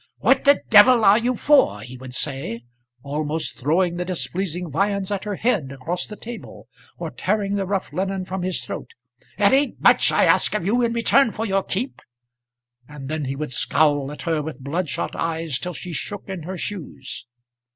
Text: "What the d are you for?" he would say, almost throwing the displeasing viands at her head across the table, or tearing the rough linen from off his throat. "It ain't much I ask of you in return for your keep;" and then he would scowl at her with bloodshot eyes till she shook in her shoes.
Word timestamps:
"What 0.17 0.45
the 0.45 0.63
d 0.67 0.77
are 0.77 1.17
you 1.19 1.35
for?" 1.35 1.81
he 1.81 1.95
would 1.95 2.15
say, 2.15 2.63
almost 3.03 3.55
throwing 3.55 3.97
the 3.97 4.03
displeasing 4.03 4.71
viands 4.71 5.11
at 5.11 5.25
her 5.25 5.35
head 5.35 5.71
across 5.71 6.07
the 6.07 6.15
table, 6.15 6.65
or 6.97 7.11
tearing 7.11 7.53
the 7.53 7.67
rough 7.67 7.93
linen 7.93 8.25
from 8.25 8.41
off 8.41 8.45
his 8.45 8.65
throat. 8.65 8.95
"It 9.37 9.53
ain't 9.53 9.79
much 9.79 10.11
I 10.11 10.25
ask 10.25 10.55
of 10.55 10.65
you 10.65 10.81
in 10.81 10.93
return 10.93 11.31
for 11.31 11.45
your 11.45 11.61
keep;" 11.61 12.01
and 12.89 13.09
then 13.09 13.25
he 13.25 13.35
would 13.35 13.51
scowl 13.51 14.11
at 14.11 14.23
her 14.23 14.41
with 14.41 14.59
bloodshot 14.61 15.15
eyes 15.15 15.59
till 15.59 15.75
she 15.75 15.93
shook 15.93 16.27
in 16.27 16.41
her 16.49 16.57
shoes. 16.57 17.27